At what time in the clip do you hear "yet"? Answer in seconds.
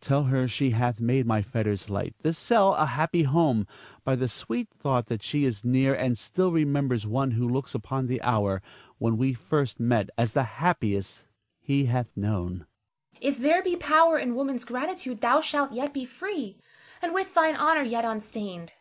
15.72-15.92, 17.82-18.04